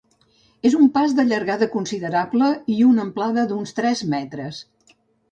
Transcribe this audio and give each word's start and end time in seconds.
És 0.67 0.75
un 0.83 0.87
pas 0.93 1.11
de 1.17 1.25
llargada 1.31 1.67
considerable 1.75 2.47
i 2.75 2.77
una 2.85 3.05
amplada 3.09 3.43
d'uns 3.51 3.75
tres 3.81 4.01
metres. 4.15 4.63